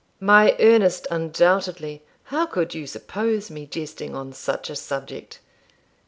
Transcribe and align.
'My 0.19 0.55
earnest, 0.59 1.05
undoubtedly. 1.11 2.01
How 2.23 2.47
could 2.47 2.73
you 2.73 2.87
suppose 2.87 3.51
me 3.51 3.67
jesting 3.67 4.15
on 4.15 4.33
such 4.33 4.71
a 4.71 4.75
subject?' 4.75 5.39